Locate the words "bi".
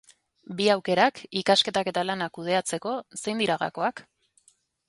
0.61-0.69